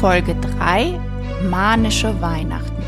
Folge 0.00 0.34
3 0.34 0.98
Manische 1.50 2.22
Weihnachten. 2.22 2.82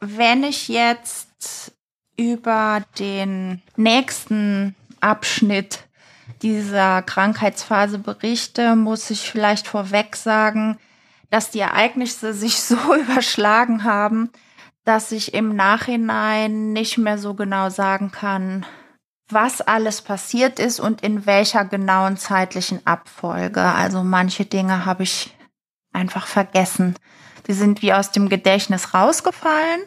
Wenn 0.00 0.44
ich 0.44 0.68
jetzt 0.68 1.72
über 2.18 2.82
den 2.98 3.62
nächsten 3.76 4.76
Abschnitt 5.00 5.84
dieser 6.42 7.00
Krankheitsphase 7.00 8.00
berichte, 8.00 8.76
muss 8.76 9.08
ich 9.08 9.30
vielleicht 9.30 9.66
vorweg 9.66 10.14
sagen, 10.14 10.76
dass 11.30 11.48
die 11.48 11.60
Ereignisse 11.60 12.34
sich 12.34 12.56
so 12.62 12.76
überschlagen 12.94 13.84
haben, 13.84 14.30
dass 14.84 15.12
ich 15.12 15.34
im 15.34 15.54
Nachhinein 15.54 16.72
nicht 16.72 16.98
mehr 16.98 17.18
so 17.18 17.34
genau 17.34 17.70
sagen 17.70 18.10
kann, 18.10 18.66
was 19.28 19.60
alles 19.60 20.02
passiert 20.02 20.58
ist 20.58 20.80
und 20.80 21.02
in 21.02 21.26
welcher 21.26 21.64
genauen 21.64 22.16
zeitlichen 22.16 22.86
Abfolge. 22.86 23.62
Also 23.62 24.02
manche 24.02 24.44
Dinge 24.44 24.84
habe 24.84 25.04
ich 25.04 25.36
einfach 25.92 26.26
vergessen. 26.26 26.96
Die 27.46 27.52
sind 27.52 27.82
wie 27.82 27.92
aus 27.92 28.10
dem 28.10 28.28
Gedächtnis 28.28 28.94
rausgefallen. 28.94 29.82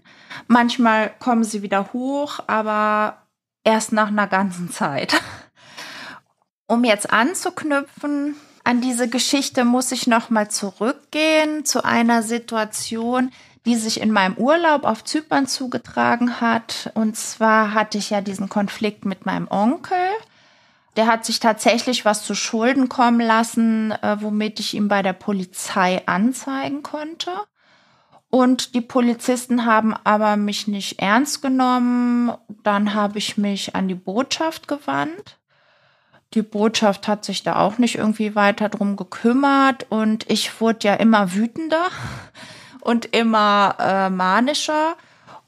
Manchmal 0.47 1.11
kommen 1.19 1.43
sie 1.43 1.61
wieder 1.61 1.93
hoch, 1.93 2.39
aber 2.47 3.25
erst 3.63 3.91
nach 3.91 4.07
einer 4.07 4.27
ganzen 4.27 4.71
Zeit. 4.71 5.21
Um 6.67 6.83
jetzt 6.83 7.11
anzuknüpfen 7.13 8.35
an 8.63 8.81
diese 8.81 9.07
Geschichte, 9.07 9.63
muss 9.63 9.91
ich 9.91 10.07
noch 10.07 10.29
mal 10.29 10.49
zurückgehen 10.49 11.63
zu 11.63 11.85
einer 11.85 12.23
Situation, 12.23 13.31
die 13.65 13.75
sich 13.75 13.99
in 13.99 14.11
meinem 14.11 14.35
Urlaub 14.35 14.83
auf 14.83 15.03
Zypern 15.03 15.47
zugetragen 15.47 16.39
hat. 16.39 16.91
Und 16.93 17.17
zwar 17.17 17.73
hatte 17.73 17.97
ich 17.97 18.11
ja 18.11 18.21
diesen 18.21 18.47
Konflikt 18.47 19.05
mit 19.05 19.25
meinem 19.25 19.47
Onkel. 19.49 19.97
Der 20.95 21.07
hat 21.07 21.25
sich 21.25 21.39
tatsächlich 21.39 22.05
was 22.05 22.23
zu 22.23 22.35
Schulden 22.35 22.87
kommen 22.87 23.19
lassen, 23.19 23.91
äh, 23.91 24.17
womit 24.21 24.59
ich 24.59 24.75
ihm 24.75 24.87
bei 24.87 25.01
der 25.01 25.13
Polizei 25.13 26.01
anzeigen 26.05 26.83
konnte. 26.83 27.31
Und 28.29 28.75
die 28.75 28.81
Polizisten 28.81 29.65
haben 29.65 29.93
aber 30.03 30.35
mich 30.37 30.67
nicht 30.67 30.99
ernst 30.99 31.41
genommen. 31.41 32.33
Dann 32.63 32.93
habe 32.93 33.17
ich 33.17 33.37
mich 33.37 33.75
an 33.75 33.87
die 33.87 33.95
Botschaft 33.95 34.67
gewandt. 34.67 35.37
Die 36.33 36.41
Botschaft 36.41 37.07
hat 37.07 37.23
sich 37.23 37.43
da 37.43 37.55
auch 37.55 37.77
nicht 37.77 37.95
irgendwie 37.95 38.35
weiter 38.35 38.67
drum 38.69 38.97
gekümmert 38.97 39.85
und 39.89 40.29
ich 40.29 40.59
wurde 40.59 40.87
ja 40.87 40.93
immer 40.95 41.33
wütender 41.33 41.87
und 42.85 43.15
immer 43.15 43.75
äh, 43.79 44.09
manischer. 44.11 44.95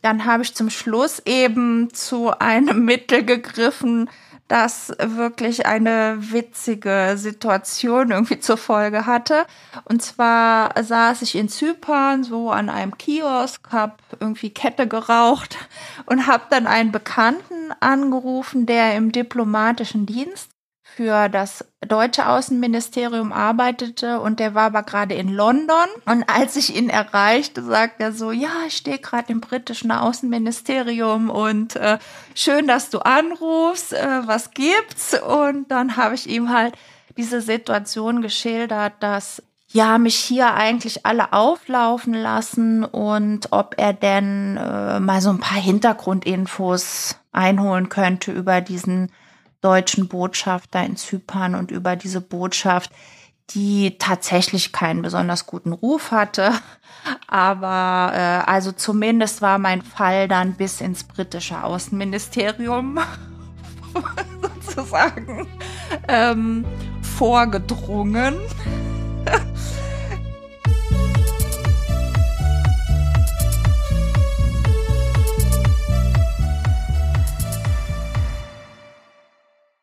Dann 0.02 0.26
habe 0.26 0.44
ich 0.44 0.56
zum 0.56 0.70
Schluss 0.70 1.22
eben 1.26 1.94
zu 1.94 2.32
einem 2.40 2.84
Mittel 2.86 3.24
gegriffen, 3.24 4.10
das 4.48 4.94
wirklich 5.00 5.66
eine 5.66 6.18
witzige 6.20 7.14
Situation 7.18 8.12
irgendwie 8.12 8.40
zur 8.40 8.58
Folge 8.58 9.06
hatte. 9.06 9.46
Und 9.84 10.02
zwar 10.02 10.72
saß 10.82 11.22
ich 11.22 11.36
in 11.36 11.50
Zypern 11.50 12.24
so 12.24 12.50
an 12.50 12.70
einem 12.70 12.98
Kiosk, 12.98 13.72
habe 13.72 13.98
irgendwie 14.20 14.50
Kette 14.50 14.88
geraucht 14.88 15.58
und 16.08 16.26
habe 16.26 16.44
dann 16.50 16.66
einen 16.66 16.92
Bekannten 16.92 17.72
angerufen, 17.82 18.66
der 18.66 18.96
im 18.96 19.12
diplomatischen 19.12 20.06
Dienst 20.08 20.57
für 20.98 21.30
das 21.30 21.64
deutsche 21.88 22.28
Außenministerium 22.28 23.32
arbeitete 23.32 24.20
und 24.20 24.40
der 24.40 24.56
war 24.56 24.64
aber 24.64 24.82
gerade 24.82 25.14
in 25.14 25.30
London. 25.30 25.86
Und 26.06 26.24
als 26.28 26.56
ich 26.56 26.76
ihn 26.76 26.90
erreichte, 26.90 27.64
sagt 27.64 28.02
er 28.02 28.12
so, 28.12 28.32
ja, 28.32 28.50
ich 28.66 28.78
stehe 28.78 28.98
gerade 28.98 29.32
im 29.32 29.40
britischen 29.40 29.92
Außenministerium 29.92 31.30
und 31.30 31.76
äh, 31.76 32.00
schön, 32.34 32.66
dass 32.66 32.90
du 32.90 32.98
anrufst, 32.98 33.94
äh, 33.94 34.22
was 34.26 34.50
gibt's? 34.50 35.16
Und 35.22 35.70
dann 35.70 35.98
habe 35.98 36.16
ich 36.16 36.28
ihm 36.28 36.50
halt 36.50 36.74
diese 37.16 37.42
Situation 37.42 38.24
geschildert, 38.24 38.94
dass 39.00 39.44
ja, 39.68 40.00
mich 40.00 40.16
hier 40.16 40.56
eigentlich 40.56 41.06
alle 41.06 41.32
auflaufen 41.32 42.16
lassen 42.16 42.84
und 42.84 43.52
ob 43.52 43.76
er 43.78 43.94
denn 43.94 44.58
äh, 44.58 45.00
mal 45.00 45.22
so 45.22 45.30
ein 45.30 45.40
paar 45.40 45.62
Hintergrundinfos 45.62 47.18
einholen 47.32 47.90
könnte 47.90 48.32
über 48.32 48.62
diesen 48.62 49.12
deutschen 49.62 50.08
Botschafter 50.08 50.84
in 50.84 50.98
Zypern 50.98 51.56
und 51.56 51.72
über 51.72 51.96
diese 51.96 52.22
Botschaft, 52.22 52.92
die 53.52 53.98
tatsächlich 53.98 54.72
keinen 54.74 55.02
besonders 55.02 55.46
guten 55.46 55.72
Ruf 55.72 56.12
hatte. 56.12 56.52
Aber 57.28 58.12
äh, 58.14 58.50
also 58.50 58.72
zumindest 58.72 59.42
war 59.42 59.58
mein 59.58 59.82
Fall 59.82 60.28
dann 60.28 60.54
bis 60.54 60.82
ins 60.82 61.04
britische 61.04 61.64
Außenministerium 61.64 63.00
sozusagen 64.66 65.48
ähm, 66.08 66.66
vorgedrungen. 67.02 68.36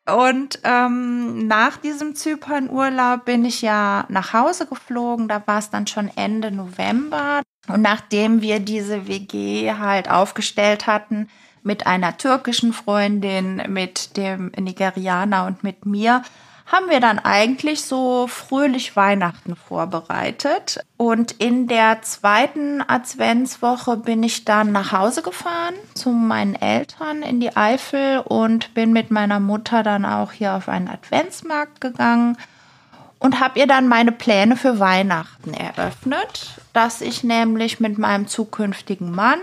Und 0.05 0.59
ähm, 0.63 1.47
nach 1.47 1.77
diesem 1.77 2.15
Zypernurlaub 2.15 3.25
bin 3.25 3.43
ich 3.43 3.63
ja 3.63 4.05
nach 4.09 4.33
Hause 4.33 4.67
geflogen. 4.67 5.27
Da 5.27 5.41
war 5.47 5.57
es 5.57 5.71
dann 5.71 5.87
schon 5.87 6.11
Ende 6.15 6.51
November. 6.51 7.41
Und 7.67 7.81
nachdem 7.81 8.41
wir 8.41 8.59
diese 8.59 9.07
WG 9.07 9.73
halt 9.73 10.09
aufgestellt 10.09 10.85
hatten 10.85 11.27
mit 11.63 11.87
einer 11.87 12.17
türkischen 12.17 12.73
Freundin, 12.73 13.63
mit 13.69 14.15
dem 14.17 14.51
Nigerianer 14.55 15.47
und 15.47 15.63
mit 15.63 15.87
mir, 15.87 16.21
haben 16.65 16.89
wir 16.89 16.99
dann 16.99 17.19
eigentlich 17.19 17.83
so 17.83 18.27
fröhlich 18.27 18.95
Weihnachten 18.95 19.55
vorbereitet. 19.55 20.79
Und 20.97 21.33
in 21.33 21.67
der 21.67 22.01
zweiten 22.01 22.81
Adventswoche 22.81 23.97
bin 23.97 24.23
ich 24.23 24.45
dann 24.45 24.71
nach 24.71 24.91
Hause 24.91 25.21
gefahren 25.21 25.75
zu 25.93 26.09
meinen 26.09 26.55
Eltern 26.55 27.21
in 27.21 27.39
die 27.39 27.55
Eifel 27.55 28.19
und 28.19 28.73
bin 28.73 28.93
mit 28.93 29.11
meiner 29.11 29.39
Mutter 29.39 29.83
dann 29.83 30.05
auch 30.05 30.31
hier 30.31 30.53
auf 30.53 30.67
einen 30.67 30.87
Adventsmarkt 30.87 31.81
gegangen 31.81 32.37
und 33.19 33.39
habe 33.39 33.59
ihr 33.59 33.67
dann 33.67 33.87
meine 33.87 34.11
Pläne 34.11 34.55
für 34.55 34.79
Weihnachten 34.79 35.53
eröffnet, 35.53 36.59
dass 36.73 37.01
ich 37.01 37.23
nämlich 37.23 37.79
mit 37.79 37.97
meinem 37.97 38.27
zukünftigen 38.27 39.11
Mann 39.11 39.39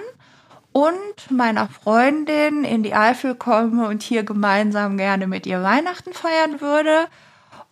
und 0.73 1.31
meiner 1.31 1.69
Freundin 1.69 2.65
in 2.65 2.83
die 2.83 2.95
Eifel 2.95 3.35
komme 3.35 3.87
und 3.87 4.03
hier 4.03 4.23
gemeinsam 4.23 4.97
gerne 4.97 5.27
mit 5.27 5.47
ihr 5.47 5.63
Weihnachten 5.63 6.13
feiern 6.13 6.61
würde. 6.61 7.07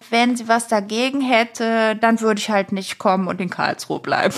Wenn 0.08 0.36
sie 0.36 0.48
was 0.48 0.68
dagegen 0.68 1.20
hätte, 1.20 1.96
dann 1.96 2.20
würde 2.20 2.40
ich 2.40 2.50
halt 2.50 2.72
nicht 2.72 2.98
kommen 2.98 3.28
und 3.28 3.40
in 3.40 3.50
Karlsruhe 3.50 4.00
bleiben. 4.00 4.34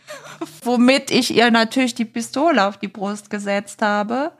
Womit 0.62 1.10
ich 1.10 1.34
ihr 1.34 1.50
natürlich 1.50 1.94
die 1.94 2.04
Pistole 2.04 2.66
auf 2.66 2.76
die 2.76 2.88
Brust 2.88 3.30
gesetzt 3.30 3.82
habe. 3.82 4.32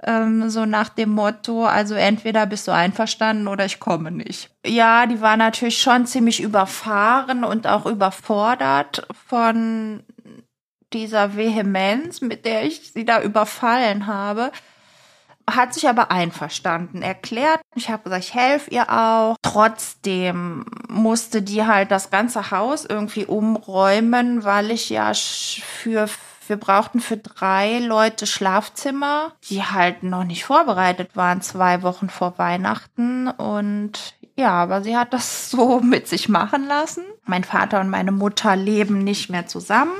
Ähm, 0.00 0.48
so 0.48 0.64
nach 0.64 0.90
dem 0.90 1.10
Motto, 1.10 1.66
also 1.66 1.94
entweder 1.94 2.46
bist 2.46 2.68
du 2.68 2.72
einverstanden 2.72 3.48
oder 3.48 3.64
ich 3.64 3.80
komme 3.80 4.12
nicht. 4.12 4.50
Ja, 4.64 5.06
die 5.06 5.20
war 5.20 5.36
natürlich 5.36 5.82
schon 5.82 6.06
ziemlich 6.06 6.40
überfahren 6.40 7.42
und 7.42 7.66
auch 7.66 7.84
überfordert 7.84 9.06
von 9.26 10.04
dieser 10.92 11.36
Vehemenz, 11.36 12.20
mit 12.20 12.44
der 12.44 12.64
ich 12.64 12.92
sie 12.92 13.04
da 13.04 13.22
überfallen 13.22 14.06
habe, 14.06 14.52
hat 15.48 15.72
sich 15.74 15.88
aber 15.88 16.10
einverstanden 16.10 17.02
erklärt. 17.02 17.60
Ich 17.74 17.88
habe 17.88 18.02
gesagt, 18.04 18.24
ich 18.24 18.34
helfe 18.34 18.70
ihr 18.70 18.90
auch. 18.90 19.36
Trotzdem 19.42 20.66
musste 20.88 21.42
die 21.42 21.64
halt 21.64 21.90
das 21.90 22.10
ganze 22.10 22.50
Haus 22.50 22.84
irgendwie 22.84 23.24
umräumen, 23.24 24.44
weil 24.44 24.70
ich 24.70 24.90
ja 24.90 25.12
für 25.14 26.08
wir 26.48 26.56
brauchten 26.56 27.00
für 27.00 27.18
drei 27.18 27.78
Leute 27.78 28.26
Schlafzimmer, 28.26 29.32
die 29.50 29.62
halt 29.62 30.02
noch 30.02 30.24
nicht 30.24 30.44
vorbereitet 30.44 31.10
waren, 31.14 31.42
zwei 31.42 31.82
Wochen 31.82 32.08
vor 32.08 32.38
Weihnachten. 32.38 33.28
Und 33.28 34.14
ja, 34.36 34.50
aber 34.52 34.82
sie 34.82 34.96
hat 34.96 35.12
das 35.12 35.50
so 35.50 35.80
mit 35.80 36.08
sich 36.08 36.28
machen 36.28 36.66
lassen. 36.66 37.04
Mein 37.26 37.44
Vater 37.44 37.80
und 37.80 37.90
meine 37.90 38.12
Mutter 38.12 38.56
leben 38.56 39.04
nicht 39.04 39.30
mehr 39.30 39.46
zusammen. 39.46 39.92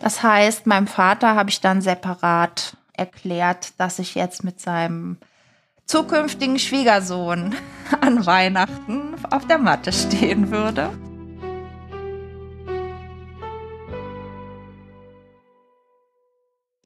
Das 0.00 0.22
heißt, 0.22 0.66
meinem 0.66 0.86
Vater 0.86 1.34
habe 1.34 1.50
ich 1.50 1.60
dann 1.60 1.80
separat 1.80 2.76
erklärt, 2.92 3.78
dass 3.78 3.98
ich 3.98 4.14
jetzt 4.14 4.44
mit 4.44 4.60
seinem 4.60 5.18
zukünftigen 5.86 6.58
Schwiegersohn 6.58 7.54
an 8.00 8.26
Weihnachten 8.26 9.14
auf 9.30 9.46
der 9.46 9.58
Matte 9.58 9.92
stehen 9.92 10.50
würde. 10.50 10.90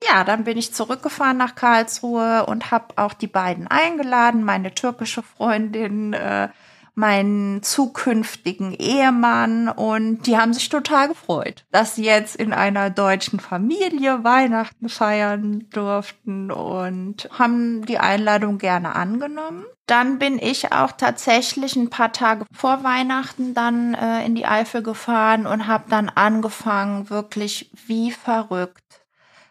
Ja, 0.03 0.25
dann 0.25 0.43
bin 0.43 0.59
ich 0.59 0.75
zurückgefahren 0.75 1.37
nach 1.37 1.55
Karlsruhe 1.55 2.45
und 2.47 2.73
habe 2.73 2.87
auch 2.97 3.13
die 3.13 3.29
beiden 3.29 3.69
eingeladen, 3.69 4.43
meine 4.43 4.75
türkische 4.75 5.23
Freundin, 5.23 6.15
äh, 6.15 6.49
meinen 6.95 7.63
zukünftigen 7.63 8.73
Ehemann 8.73 9.69
und 9.69 10.27
die 10.27 10.37
haben 10.37 10.53
sich 10.53 10.69
total 10.69 11.09
gefreut, 11.09 11.65
dass 11.71 11.95
sie 11.95 12.05
jetzt 12.05 12.37
in 12.37 12.53
einer 12.53 12.91
deutschen 12.91 13.41
Familie 13.41 14.25
Weihnachten 14.25 14.89
feiern 14.89 15.67
durften 15.71 16.51
und 16.51 17.29
haben 17.37 17.85
die 17.87 17.99
Einladung 17.99 18.59
gerne 18.59 18.95
angenommen. 18.95 19.65
Dann 19.87 20.19
bin 20.19 20.39
ich 20.39 20.73
auch 20.73 20.93
tatsächlich 20.93 21.75
ein 21.75 21.91
paar 21.91 22.13
Tage 22.13 22.45
vor 22.53 22.85
Weihnachten 22.85 23.55
dann 23.55 23.95
äh, 23.95 24.25
in 24.25 24.37
die 24.37 24.47
Eifel 24.47 24.83
gefahren 24.83 25.47
und 25.47 25.67
habe 25.67 25.85
dann 25.89 26.09
angefangen, 26.09 27.11
wirklich 27.11 27.71
wie 27.87 28.13
verrückt 28.13 28.85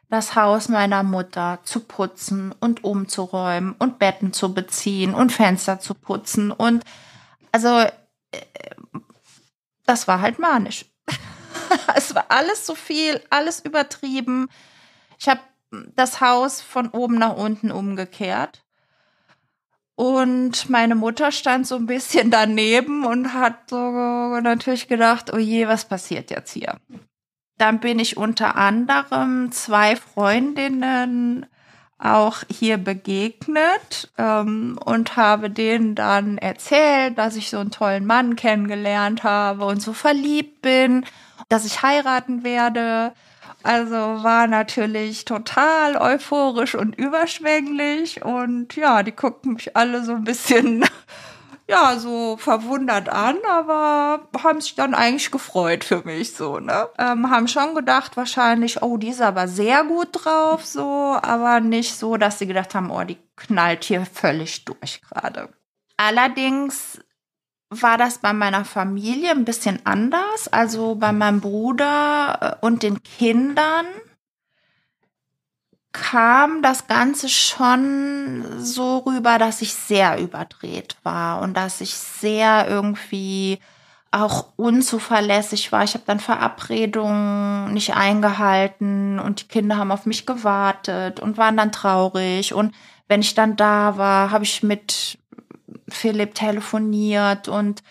das 0.09 0.35
Haus 0.35 0.69
meiner 0.69 1.03
Mutter 1.03 1.59
zu 1.63 1.81
putzen 1.81 2.53
und 2.59 2.83
umzuräumen 2.83 3.75
und 3.77 3.99
Betten 3.99 4.33
zu 4.33 4.53
beziehen 4.53 5.13
und 5.13 5.31
Fenster 5.31 5.79
zu 5.79 5.93
putzen 5.93 6.51
und 6.51 6.83
also 7.51 7.79
äh, 7.79 7.89
das 9.85 10.07
war 10.07 10.21
halt 10.21 10.39
manisch. 10.39 10.85
es 11.95 12.13
war 12.13 12.25
alles 12.29 12.65
zu 12.65 12.75
viel, 12.75 13.21
alles 13.29 13.59
übertrieben. 13.59 14.49
Ich 15.17 15.27
habe 15.27 15.41
das 15.95 16.21
Haus 16.21 16.61
von 16.61 16.89
oben 16.89 17.15
nach 17.15 17.35
unten 17.35 17.71
umgekehrt. 17.71 18.63
Und 19.95 20.69
meine 20.69 20.95
Mutter 20.95 21.31
stand 21.31 21.67
so 21.67 21.75
ein 21.75 21.85
bisschen 21.85 22.31
daneben 22.31 23.05
und 23.05 23.33
hat 23.33 23.69
so 23.69 23.75
natürlich 24.39 24.87
gedacht, 24.87 25.33
oh 25.33 25.37
je, 25.37 25.67
was 25.67 25.85
passiert 25.85 26.31
jetzt 26.31 26.53
hier? 26.53 26.77
Dann 27.57 27.79
bin 27.81 27.99
ich 27.99 28.15
unter 28.15 28.55
anderem 28.55 29.51
zwei 29.51 29.97
Freundinnen 29.97 31.45
auch 31.99 32.37
hier 32.49 32.77
begegnet 32.77 34.09
ähm, 34.17 34.79
und 34.83 35.17
habe 35.17 35.49
denen 35.49 35.95
dann 35.95 36.37
erzählt, 36.37 37.17
dass 37.17 37.35
ich 37.35 37.49
so 37.49 37.57
einen 37.57 37.71
tollen 37.71 38.05
Mann 38.05 38.37
kennengelernt 38.37 39.23
habe 39.23 39.65
und 39.65 39.81
so 39.81 39.91
verliebt 39.91 40.61
bin, 40.61 41.05
dass 41.49 41.65
ich 41.65 41.83
heiraten 41.83 42.43
werde. 42.43 43.11
Also 43.63 43.95
war 43.95 44.47
natürlich 44.47 45.25
total 45.25 45.97
euphorisch 45.97 46.75
und 46.75 46.97
überschwänglich 46.97 48.23
und 48.23 48.77
ja, 48.77 49.03
die 49.03 49.11
guckten 49.11 49.53
mich 49.53 49.75
alle 49.75 50.03
so 50.05 50.13
ein 50.13 50.23
bisschen 50.23 50.85
ja, 51.69 51.99
so 51.99 52.35
verwundert 52.37 53.09
an, 53.09 53.37
aber 53.47 54.27
haben 54.43 54.59
sich 54.59 54.73
dann 54.73 54.95
eigentlich 54.95 55.29
gefreut 55.29 55.83
für 55.83 56.01
mich 56.03 56.33
so, 56.33 56.59
ne? 56.59 56.89
Ähm, 56.97 57.29
haben 57.29 57.47
schon 57.47 57.75
gedacht 57.75 58.17
wahrscheinlich, 58.17 58.81
oh, 58.81 58.97
die 58.97 59.09
ist 59.09 59.21
aber 59.21 59.47
sehr 59.47 59.83
gut 59.83 60.09
drauf, 60.11 60.65
so, 60.65 61.17
aber 61.21 61.59
nicht 61.59 61.95
so, 61.95 62.17
dass 62.17 62.39
sie 62.39 62.47
gedacht 62.47 62.73
haben, 62.73 62.89
oh, 62.89 63.03
die 63.03 63.19
knallt 63.35 63.83
hier 63.83 64.05
völlig 64.05 64.65
durch 64.65 65.01
gerade. 65.01 65.49
Allerdings 65.95 66.99
war 67.69 67.99
das 67.99 68.17
bei 68.17 68.33
meiner 68.33 68.65
Familie 68.65 69.29
ein 69.29 69.45
bisschen 69.45 69.79
anders. 69.85 70.47
Also 70.47 70.95
bei 70.95 71.11
meinem 71.11 71.39
Bruder 71.39 72.57
äh, 72.61 72.65
und 72.65 72.81
den 72.81 73.03
Kindern 73.03 73.85
kam 75.91 76.61
das 76.61 76.87
Ganze 76.87 77.29
schon 77.29 78.45
so 78.59 78.99
rüber, 78.99 79.37
dass 79.37 79.61
ich 79.61 79.73
sehr 79.73 80.19
überdreht 80.19 80.97
war 81.03 81.41
und 81.41 81.55
dass 81.55 81.81
ich 81.81 81.93
sehr 81.95 82.67
irgendwie 82.67 83.59
auch 84.11 84.47
unzuverlässig 84.55 85.71
war. 85.71 85.83
Ich 85.83 85.93
habe 85.93 86.03
dann 86.05 86.19
Verabredungen 86.19 87.73
nicht 87.73 87.95
eingehalten 87.95 89.19
und 89.19 89.41
die 89.41 89.47
Kinder 89.47 89.77
haben 89.77 89.91
auf 89.91 90.05
mich 90.05 90.25
gewartet 90.25 91.19
und 91.19 91.37
waren 91.37 91.57
dann 91.57 91.71
traurig. 91.71 92.53
Und 92.53 92.73
wenn 93.07 93.21
ich 93.21 93.35
dann 93.35 93.55
da 93.55 93.97
war, 93.97 94.31
habe 94.31 94.43
ich 94.43 94.63
mit 94.63 95.19
Philipp 95.89 96.33
telefoniert 96.35 97.47
und 97.47 97.83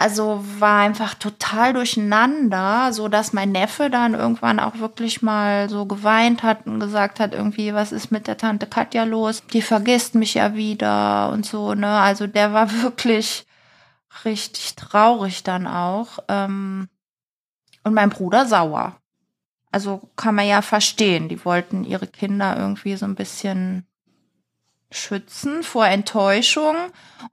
also 0.00 0.42
war 0.58 0.80
einfach 0.80 1.12
total 1.12 1.74
durcheinander, 1.74 2.90
so 2.94 3.08
dass 3.08 3.34
mein 3.34 3.52
Neffe 3.52 3.90
dann 3.90 4.14
irgendwann 4.14 4.58
auch 4.58 4.78
wirklich 4.78 5.20
mal 5.20 5.68
so 5.68 5.84
geweint 5.84 6.42
hat 6.42 6.66
und 6.66 6.80
gesagt 6.80 7.20
hat, 7.20 7.34
irgendwie, 7.34 7.74
was 7.74 7.92
ist 7.92 8.10
mit 8.10 8.26
der 8.26 8.38
Tante 8.38 8.66
Katja 8.66 9.04
los? 9.04 9.42
Die 9.52 9.60
vergisst 9.60 10.14
mich 10.14 10.32
ja 10.32 10.54
wieder 10.54 11.28
und 11.28 11.44
so, 11.44 11.74
ne? 11.74 11.98
Also 11.98 12.26
der 12.26 12.54
war 12.54 12.72
wirklich 12.82 13.44
richtig 14.24 14.74
traurig 14.74 15.42
dann 15.42 15.66
auch. 15.66 16.20
Ähm, 16.28 16.88
und 17.84 17.92
mein 17.92 18.08
Bruder 18.08 18.46
sauer. 18.46 18.96
Also 19.70 20.00
kann 20.16 20.34
man 20.34 20.46
ja 20.46 20.62
verstehen. 20.62 21.28
Die 21.28 21.44
wollten 21.44 21.84
ihre 21.84 22.06
Kinder 22.06 22.56
irgendwie 22.56 22.96
so 22.96 23.04
ein 23.04 23.16
bisschen 23.16 23.86
schützen 24.90 25.62
vor 25.62 25.86
Enttäuschung. 25.86 26.74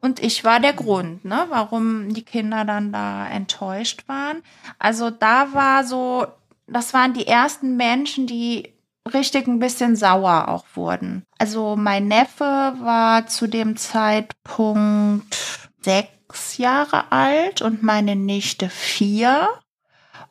Und 0.01 0.21
ich 0.21 0.44
war 0.44 0.59
der 0.59 0.74
Grund, 0.74 1.25
ne, 1.25 1.45
warum 1.50 2.13
die 2.13 2.24
Kinder 2.24 2.65
dann 2.65 2.92
da 2.92 3.27
enttäuscht 3.27 4.07
waren. 4.07 4.44
Also 4.80 5.09
da 5.09 5.54
war 5.54 5.83
so, 5.83 6.27
das 6.68 6.94
waren 6.94 7.13
die 7.13 7.27
ersten 7.27 7.77
Menschen, 7.77 8.27
die 8.27 8.74
richtig 9.13 9.48
ein 9.48 9.59
bisschen 9.59 9.95
sauer 9.95 10.50
auch 10.50 10.65
wurden. 10.75 11.24
Also 11.38 11.75
mein 11.75 12.07
Neffe 12.07 12.74
war 12.80 13.27
zu 13.27 13.48
dem 13.48 13.77
Zeitpunkt 13.77 15.70
sechs 15.81 16.58
Jahre 16.58 17.12
alt 17.12 17.62
und 17.62 17.84
meine 17.84 18.15
Nichte 18.15 18.70
vier. 18.70 19.50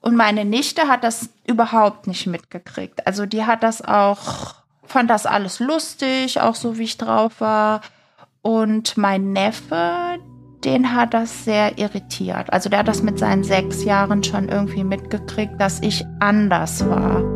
Und 0.01 0.15
meine 0.15 0.45
Nichte 0.45 0.89
hat 0.89 1.03
das 1.03 1.31
überhaupt 1.47 2.07
nicht 2.07 2.27
mitgekriegt. 2.27 3.07
Also 3.07 3.27
die 3.27 3.45
hat 3.45 3.63
das 3.63 3.83
auch 3.83 4.55
fand 4.87 5.11
das 5.11 5.27
alles 5.27 5.61
lustig, 5.61 6.41
auch 6.41 6.55
so 6.55 6.79
wie 6.79 6.85
ich 6.85 6.99
drauf 6.99 7.41
war. 7.41 7.81
Und 8.43 8.97
mein 8.97 9.33
Neffe, 9.33 10.19
den 10.65 10.95
hat 10.95 11.15
das 11.15 11.45
sehr 11.45 11.79
irritiert. 11.79 12.53
Also 12.53 12.69
der 12.69 12.81
hat 12.81 12.89
das 12.89 13.03
mit 13.03 13.19
seinen 13.19 13.45
sechs 13.45 13.85
Jahren 13.85 14.23
schon 14.23 14.49
irgendwie 14.49 14.85
mitgekriegt, 14.85 15.61
dass 15.61 15.81
ich 15.81 16.05
anders 16.21 16.89
war. 16.89 17.36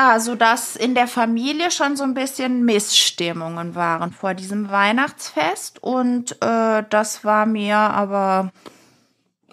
Ja, 0.00 0.18
so 0.18 0.34
dass 0.34 0.76
in 0.76 0.94
der 0.94 1.06
Familie 1.06 1.70
schon 1.70 1.94
so 1.94 2.04
ein 2.04 2.14
bisschen 2.14 2.64
Missstimmungen 2.64 3.74
waren 3.74 4.12
vor 4.12 4.32
diesem 4.32 4.70
Weihnachtsfest 4.70 5.82
und 5.82 6.40
äh, 6.40 6.82
das 6.88 7.22
war 7.22 7.44
mir 7.44 7.76
aber 7.76 8.50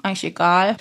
eigentlich 0.03 0.23
egal. 0.23 0.77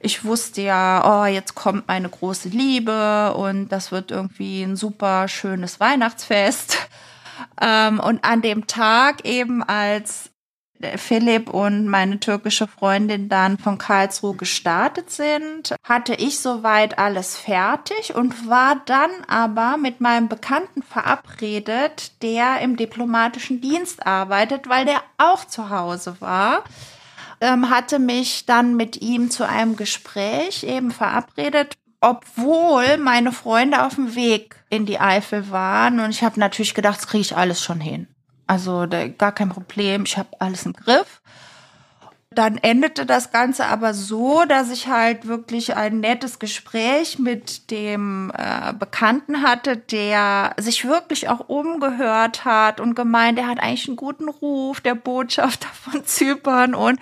Ich 0.00 0.24
wusste 0.24 0.62
ja, 0.62 1.02
oh, 1.04 1.26
jetzt 1.26 1.54
kommt 1.54 1.86
meine 1.86 2.08
große 2.08 2.48
Liebe 2.48 3.34
und 3.34 3.68
das 3.68 3.92
wird 3.92 4.10
irgendwie 4.10 4.62
ein 4.62 4.74
super 4.74 5.28
schönes 5.28 5.80
Weihnachtsfest. 5.80 6.78
Ähm, 7.60 8.00
und 8.00 8.24
an 8.24 8.40
dem 8.40 8.66
Tag 8.66 9.26
eben, 9.26 9.62
als 9.62 10.30
Philipp 10.96 11.50
und 11.50 11.86
meine 11.86 12.20
türkische 12.20 12.66
Freundin 12.66 13.28
dann 13.28 13.58
von 13.58 13.78
Karlsruhe 13.78 14.34
gestartet 14.34 15.10
sind, 15.10 15.74
hatte 15.82 16.14
ich 16.14 16.40
soweit 16.40 16.98
alles 16.98 17.36
fertig 17.36 18.14
und 18.14 18.48
war 18.48 18.82
dann 18.86 19.10
aber 19.26 19.76
mit 19.76 20.00
meinem 20.00 20.28
Bekannten 20.28 20.82
verabredet, 20.82 22.22
der 22.22 22.60
im 22.60 22.76
diplomatischen 22.76 23.60
Dienst 23.60 24.06
arbeitet, 24.06 24.68
weil 24.68 24.84
der 24.84 25.02
auch 25.16 25.44
zu 25.44 25.70
Hause 25.70 26.16
war. 26.20 26.64
Ähm, 27.40 27.70
hatte 27.70 27.98
mich 27.98 28.46
dann 28.46 28.76
mit 28.76 29.02
ihm 29.02 29.30
zu 29.30 29.46
einem 29.46 29.76
Gespräch 29.76 30.62
eben 30.62 30.90
verabredet, 30.90 31.74
obwohl 32.00 32.98
meine 32.98 33.32
Freunde 33.32 33.84
auf 33.84 33.96
dem 33.96 34.14
Weg 34.14 34.56
in 34.70 34.86
die 34.86 35.00
Eifel 35.00 35.50
waren. 35.50 36.00
Und 36.00 36.10
ich 36.10 36.22
habe 36.22 36.38
natürlich 36.38 36.74
gedacht, 36.74 36.98
das 36.98 37.06
kriege 37.08 37.22
ich 37.22 37.36
alles 37.36 37.62
schon 37.62 37.80
hin. 37.80 38.06
Also 38.46 38.86
da, 38.86 39.08
gar 39.08 39.32
kein 39.32 39.48
Problem, 39.48 40.04
ich 40.04 40.18
habe 40.18 40.28
alles 40.38 40.66
im 40.66 40.72
Griff. 40.72 41.20
Dann 42.34 42.58
endete 42.58 43.06
das 43.06 43.30
Ganze 43.30 43.66
aber 43.66 43.94
so, 43.94 44.44
dass 44.44 44.70
ich 44.70 44.88
halt 44.88 45.28
wirklich 45.28 45.76
ein 45.76 46.00
nettes 46.00 46.40
Gespräch 46.40 47.18
mit 47.18 47.70
dem 47.70 48.32
äh, 48.36 48.72
Bekannten 48.72 49.42
hatte, 49.42 49.76
der 49.76 50.54
sich 50.58 50.84
wirklich 50.84 51.28
auch 51.28 51.48
umgehört 51.48 52.44
hat 52.44 52.80
und 52.80 52.96
gemeint, 52.96 53.38
er 53.38 53.46
hat 53.46 53.60
eigentlich 53.60 53.86
einen 53.86 53.96
guten 53.96 54.28
Ruf, 54.28 54.80
der 54.80 54.96
Botschafter 54.96 55.68
von 55.72 56.04
Zypern. 56.04 56.74
Und 56.74 56.98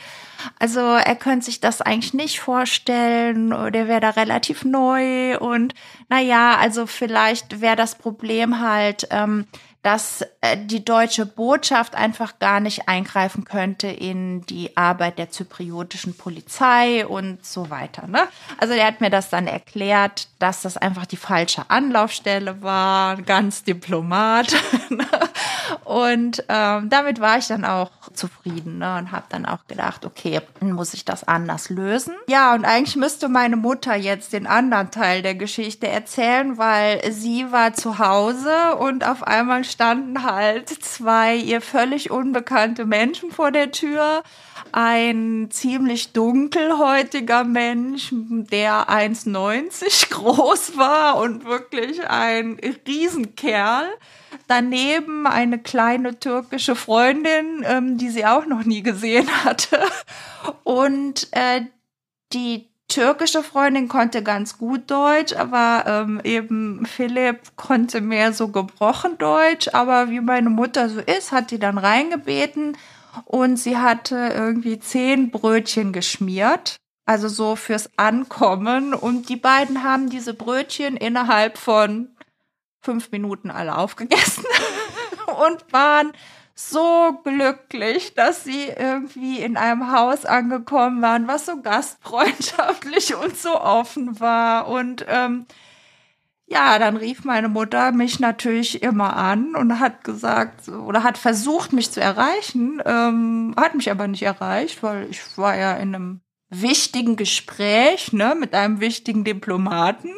also 0.59 0.81
er 0.81 1.17
könnte 1.17 1.47
sich 1.47 1.61
das 1.61 1.81
eigentlich 1.81 2.15
nicht 2.15 2.41
vorstellen, 2.41 3.51
der 3.73 3.89
wäre 3.89 4.01
da 4.01 4.11
relativ 4.11 4.65
neu. 4.65 5.39
Und 5.39 5.75
naja, 6.11 6.57
also 6.59 6.87
vielleicht 6.87 7.63
wäre 7.63 7.77
das 7.77 7.95
Problem 7.95 8.61
halt, 8.61 9.09
ähm, 9.11 9.47
dass 9.83 10.23
äh, 10.41 10.57
die 10.57 10.85
deutsche 10.85 11.27
Botschaft 11.27 11.97
einfach 11.97 12.39
gar 12.39 12.61
nicht 12.61 12.89
eingreifen 12.89 13.45
könnte 13.45 13.89
in 13.89 14.43
die 14.47 14.77
Arbeit 14.77 15.19
der 15.19 15.31
zypriotischen 15.31 16.17
Polizei 16.17 17.05
und 17.05 17.45
so 17.45 17.69
weiter. 17.69 18.07
Ne? 18.07 18.21
Also 18.59 18.75
der 18.75 18.87
hat 18.87 19.01
mir 19.01 19.11
das 19.11 19.29
dann 19.29 19.49
erklärt, 19.49 20.29
dass 20.39 20.63
das 20.63 20.77
einfach 20.77 21.07
die 21.07 21.17
falsche 21.17 21.69
Anlaufstelle 21.69 22.63
war, 22.63 23.17
ganz 23.23 23.65
Diplomat. 23.65 24.55
Ne? 24.93 25.07
und 25.85 26.45
ähm, 26.51 26.91
damit 26.91 27.19
war 27.21 27.39
ich 27.39 27.47
dann 27.47 27.65
auch 27.65 27.91
zufrieden 28.13 28.79
ne? 28.79 28.99
und 28.99 29.11
habe 29.11 29.25
dann 29.31 29.47
auch 29.47 29.67
gedacht, 29.67 30.05
okay, 30.05 30.41
muss 30.61 30.93
ich 30.93 31.07
das 31.07 31.25
anders 31.25 31.71
lösen. 31.71 32.15
Ja, 32.29 32.53
und 32.53 32.67
eigentlich 32.67 32.97
müsste 32.97 33.31
meine 33.31 33.57
Mutter 33.57 33.95
jetzt 33.95 34.35
den 34.35 34.47
anderen 34.47 34.91
Teil 34.91 35.23
der 35.23 35.35
Geschichte 35.35 35.89
erzählen, 35.89 36.59
weil 36.59 37.11
sie 37.11 37.51
war 37.53 37.73
zu 37.73 37.99
Hause 37.99 38.77
und 38.77 39.07
auf 39.07 39.23
einmal 39.23 39.65
standen 39.73 40.23
halt 40.23 40.69
zwei 40.69 41.37
ihr 41.37 41.61
völlig 41.61 42.11
unbekannte 42.11 42.85
Menschen 42.85 43.31
vor 43.31 43.51
der 43.51 43.73
Tür. 43.73 44.23
Ein 44.71 45.49
ziemlich 45.51 46.13
dunkelhäutiger 46.13 47.45
Mensch, 47.45 48.11
der 48.13 48.89
1,90 48.89 50.11
groß 50.11 50.77
war 50.77 51.19
und 51.19 51.45
wirklich 51.45 52.07
ein 52.09 52.59
Riesenkerl. 52.87 53.89
Daneben 54.49 55.27
eine 55.27 55.59
kleine 55.59 56.19
türkische 56.19 56.75
Freundin, 56.75 57.65
ähm, 57.65 57.99
die 57.99 58.11
sie 58.11 58.25
auch 58.27 58.47
noch 58.47 58.65
nie 58.65 58.83
gesehen 58.83 59.29
hatte. 59.45 59.81
Und 60.65 61.29
äh, 61.33 61.63
die 62.33 62.72
türkische 62.93 63.43
Freundin 63.43 63.89
konnte 63.89 64.23
ganz 64.23 64.59
gut 64.59 64.91
Deutsch, 64.91 65.35
aber 65.35 65.85
ähm, 65.87 66.21
eben 66.25 66.85
Philipp 66.85 67.57
konnte 67.57 68.01
mehr 68.01 68.33
so 68.33 68.49
gebrochen 68.49 69.17
Deutsch. 69.19 69.69
Aber 69.73 70.11
wie 70.11 70.21
meine 70.21 70.51
Mutter 70.51 70.89
so 70.89 71.01
ist, 71.01 71.33
hat 71.33 71.51
die 71.51 71.59
dann 71.59 71.79
reingebeten 71.79 72.77
und 73.25 73.57
sie 73.57 73.79
hatte 73.79 74.33
irgendwie 74.35 74.79
zehn 74.79 75.31
Brötchen 75.31 75.93
geschmiert. 75.93 76.77
Also 77.05 77.29
so 77.29 77.57
fürs 77.57 77.91
Ankommen. 77.97 78.95
Und 78.95 79.29
die 79.29 79.37
beiden 79.37 79.83
haben 79.83 80.09
diese 80.09 80.35
Brötchen 80.35 80.97
innerhalb 80.97 81.59
von 81.59 82.15
fünf 82.81 83.11
Minuten 83.11 83.51
alle 83.51 83.77
aufgegessen 83.77 84.45
und 85.27 85.73
waren 85.73 86.13
so 86.55 87.19
glücklich, 87.25 88.15
dass 88.15 88.45
sie 88.45 88.69
irgendwie 88.69 89.41
in 89.41 89.57
einem 89.57 89.91
Haus 89.91 90.25
angekommen 90.25 91.03
waren, 91.03 91.27
was 91.29 91.47
so 91.47 91.61
gastfreundschaftlich 91.61 93.15
und 93.23 93.37
so 93.37 93.61
offen 93.61 94.21
war. 94.21 94.69
Und 94.69 95.05
ähm, 95.09 95.47
ja, 96.47 96.79
dann 96.79 96.97
rief 96.97 97.25
meine 97.25 97.49
Mutter 97.49 97.93
mich 97.93 98.21
natürlich 98.21 98.83
immer 98.83 99.17
an 99.17 99.57
und 99.57 99.81
hat 99.81 100.05
gesagt 100.05 100.69
oder 100.69 101.03
hat 101.03 101.17
versucht, 101.17 101.73
mich 101.73 101.91
zu 101.91 102.01
erreichen, 102.01 102.83
ähm, 102.85 103.55
hat 103.57 103.75
mich 103.75 103.91
aber 103.91 104.07
nicht 104.07 104.23
erreicht, 104.23 104.83
weil 104.83 105.09
ich 105.11 105.21
war 105.39 105.57
ja 105.57 105.75
in 105.75 105.95
einem 105.95 106.21
wichtigen 106.51 107.17
Gespräch 107.17 108.13
ne, 108.13 108.35
mit 108.39 108.55
einem 108.55 108.81
wichtigen 108.81 109.25
Diplomaten. 109.25 110.11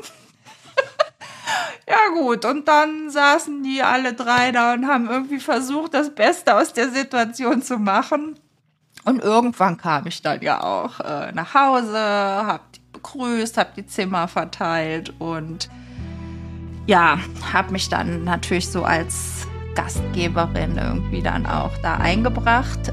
Ja 1.89 2.15
gut, 2.15 2.45
und 2.45 2.67
dann 2.67 3.11
saßen 3.11 3.63
die 3.63 3.83
alle 3.83 4.15
drei 4.15 4.53
da 4.53 4.73
und 4.75 4.87
haben 4.87 5.09
irgendwie 5.09 5.39
versucht, 5.39 5.95
das 5.95 6.15
Beste 6.15 6.57
aus 6.57 6.73
der 6.73 6.89
Situation 6.91 7.63
zu 7.63 7.79
machen. 7.79 8.39
Und 9.05 9.23
irgendwann 9.23 9.77
kam 9.77 10.07
ich 10.07 10.23
dann 10.23 10.41
ja 10.41 10.63
auch 10.63 11.01
äh, 11.01 11.33
nach 11.33 11.53
Hause, 11.53 11.99
hab 11.99 12.73
die 12.73 12.81
begrüßt, 13.05 13.59
hab 13.59 13.75
die 13.75 13.87
Zimmer 13.87 14.27
verteilt 14.27 15.13
und 15.19 15.69
ja, 16.87 17.19
hab 17.53 17.71
mich 17.71 17.89
dann 17.89 18.25
natürlich 18.25 18.69
so 18.69 18.85
als 18.85 19.47
Gastgeberin 19.75 20.79
irgendwie 20.79 21.23
dann 21.23 21.47
auch 21.47 21.73
da 21.83 21.97
eingebracht. 21.97 22.93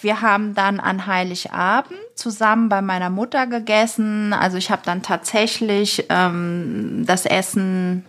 Wir 0.00 0.20
haben 0.20 0.54
dann 0.54 0.78
an 0.78 1.06
Heiligabend 1.06 1.98
zusammen 2.14 2.68
bei 2.68 2.82
meiner 2.82 3.08
Mutter 3.08 3.46
gegessen. 3.46 4.32
Also 4.34 4.58
ich 4.58 4.70
habe 4.70 4.82
dann 4.84 5.02
tatsächlich 5.02 6.06
ähm, 6.10 7.04
das 7.06 7.24
Essen 7.24 8.04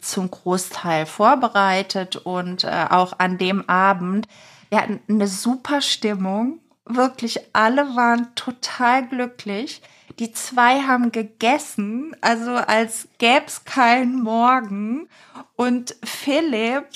zum 0.00 0.30
Großteil 0.30 1.06
vorbereitet 1.06 2.16
und 2.16 2.64
äh, 2.64 2.86
auch 2.90 3.18
an 3.18 3.38
dem 3.38 3.68
Abend. 3.68 4.26
Wir 4.68 4.80
hatten 4.80 5.00
eine 5.08 5.28
super 5.28 5.80
Stimmung. 5.80 6.58
Wirklich 6.84 7.40
alle 7.52 7.96
waren 7.96 8.34
total 8.34 9.06
glücklich. 9.06 9.82
Die 10.18 10.32
zwei 10.32 10.82
haben 10.82 11.12
gegessen, 11.12 12.16
also 12.20 12.52
als 12.52 13.08
gäb's 13.18 13.64
keinen 13.64 14.22
Morgen. 14.22 15.08
Und 15.56 15.96
Philipp 16.02 16.86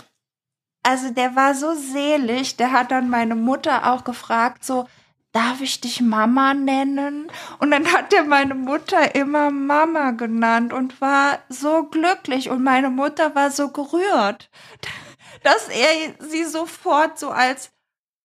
also 0.83 1.11
der 1.11 1.37
war 1.37 1.55
so 1.55 1.75
selig, 1.75 2.57
der 2.57 2.73
hat 2.73 2.91
dann 2.91 3.11
meine 3.11 3.35
Mutter 3.35 3.93
auch 3.93 4.05
gefragt, 4.05 4.65
so, 4.65 4.87
darf 5.33 5.61
ich 5.61 5.81
dich 5.81 6.01
Mama 6.01 6.55
nennen? 6.55 7.31
Und 7.59 7.71
dann 7.71 7.93
hat 7.93 8.13
er 8.13 8.25
meine 8.25 8.55
Mutter 8.55 9.15
immer 9.15 9.51
Mama 9.51 10.13
genannt 10.13 10.73
und 10.73 11.01
war 11.01 11.39
so 11.49 11.85
glücklich 11.85 12.51
und 12.51 12.63
meine 12.63 12.91
Mutter 12.91 13.35
war 13.35 13.51
so 13.51 13.71
gerührt, 13.71 14.51
dass 15.43 15.69
er 15.69 16.15
sie 16.19 16.45
sofort 16.45 17.19
so 17.19 17.31
als 17.31 17.73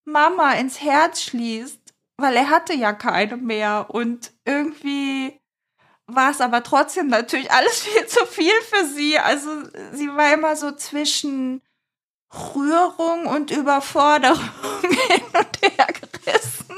Mama 0.06 0.54
ins 0.54 0.82
Herz 0.82 1.22
schließt, 1.22 1.82
weil 2.18 2.36
er 2.36 2.50
hatte 2.50 2.74
ja 2.74 2.94
keine 2.94 3.38
mehr 3.38 3.88
und 3.90 4.32
irgendwie 4.46 5.40
war 6.08 6.30
es 6.30 6.42
aber 6.42 6.64
trotzdem 6.64 7.08
natürlich 7.08 7.52
alles 7.52 7.82
viel 7.82 8.06
zu 8.08 8.26
viel 8.26 8.54
für 8.70 8.86
sie. 8.86 9.20
Also 9.20 9.50
sie 9.94 10.10
war 10.10 10.34
immer 10.34 10.56
so 10.56 10.72
zwischen 10.72 11.62
Rührung 12.56 13.26
und 13.28 13.52
Überforderung 13.52 14.40
hin 14.82 15.22
und 15.34 15.62
her 15.62 15.88
gerissen. 15.88 16.76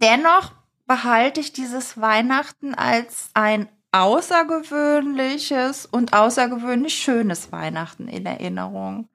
Dennoch 0.00 0.52
behalte 0.86 1.40
ich 1.40 1.52
dieses 1.52 2.00
Weihnachten 2.00 2.74
als 2.74 3.30
ein 3.34 3.68
außergewöhnliches 3.92 5.86
und 5.86 6.12
außergewöhnlich 6.12 6.94
schönes 6.94 7.52
Weihnachten 7.52 8.08
in 8.08 8.26
Erinnerung. 8.26 9.08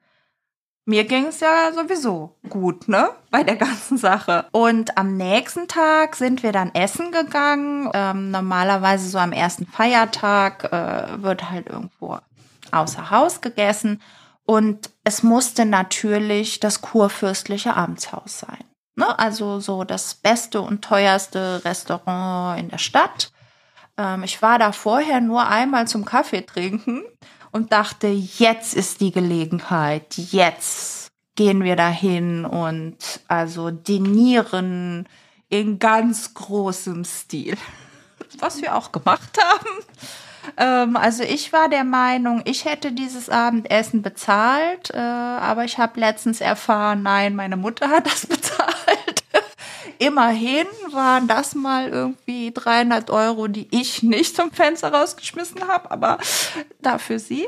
Mir 0.87 1.05
ging 1.05 1.25
es 1.25 1.39
ja 1.39 1.71
sowieso 1.73 2.35
gut, 2.47 2.87
ne? 2.87 3.09
Bei 3.31 3.43
der 3.43 3.55
ganzen 3.55 3.97
Sache. 3.97 4.45
Und 4.51 4.97
am 4.99 5.17
nächsten 5.17 5.67
Tag 5.67 6.15
sind 6.15 6.43
wir 6.43 6.51
dann 6.51 6.75
essen 6.75 7.11
gegangen. 7.11 7.89
Ähm, 7.93 8.29
normalerweise 8.29 9.09
so 9.09 9.17
am 9.17 9.31
ersten 9.31 9.65
Feiertag 9.65 10.65
äh, 10.71 11.23
wird 11.23 11.49
halt 11.49 11.67
irgendwo 11.67 12.19
außer 12.71 13.09
Haus 13.09 13.41
gegessen. 13.41 13.99
Und 14.45 14.91
es 15.03 15.23
musste 15.23 15.65
natürlich 15.65 16.59
das 16.59 16.81
kurfürstliche 16.81 17.75
Amtshaus 17.75 18.39
sein. 18.39 18.63
Ne? 18.95 19.17
Also 19.17 19.59
so 19.59 19.83
das 19.83 20.15
beste 20.15 20.61
und 20.61 20.83
teuerste 20.83 21.63
Restaurant 21.65 22.59
in 22.59 22.69
der 22.69 22.77
Stadt. 22.77 23.31
Ähm, 23.97 24.23
ich 24.23 24.41
war 24.41 24.59
da 24.59 24.71
vorher 24.71 25.19
nur 25.21 25.47
einmal 25.47 25.87
zum 25.87 26.05
Kaffee 26.05 26.41
trinken 26.41 27.03
und 27.51 27.71
dachte, 27.71 28.07
jetzt 28.07 28.73
ist 28.73 29.01
die 29.01 29.11
Gelegenheit, 29.11 30.17
jetzt 30.17 31.07
gehen 31.35 31.63
wir 31.63 31.75
dahin 31.75 32.45
und 32.45 32.97
also 33.27 33.71
dinieren 33.71 35.07
in 35.49 35.79
ganz 35.79 36.33
großem 36.33 37.03
Stil. 37.03 37.57
Was 38.39 38.61
wir 38.61 38.75
auch 38.75 38.91
gemacht 38.91 39.37
haben. 39.41 39.83
Ähm, 40.57 40.95
also 40.95 41.23
ich 41.23 41.53
war 41.53 41.69
der 41.69 41.83
Meinung, 41.83 42.41
ich 42.45 42.65
hätte 42.65 42.91
dieses 42.91 43.29
Abendessen 43.29 44.01
bezahlt, 44.01 44.91
äh, 44.91 44.97
aber 44.97 45.65
ich 45.65 45.77
habe 45.77 45.99
letztens 45.99 46.41
erfahren, 46.41 47.03
nein, 47.03 47.35
meine 47.35 47.57
Mutter 47.57 47.89
hat 47.89 48.05
das 48.05 48.25
bezahlt. 48.27 49.23
Immerhin 49.97 50.67
waren 50.91 51.27
das 51.27 51.55
mal 51.55 51.89
irgendwie 51.89 52.51
300 52.51 53.09
Euro, 53.09 53.47
die 53.47 53.67
ich 53.71 54.03
nicht 54.03 54.35
zum 54.35 54.51
Fenster 54.51 54.91
rausgeschmissen 54.91 55.67
habe, 55.67 55.89
aber 55.91 56.17
dafür 56.81 57.19
sie. 57.19 57.47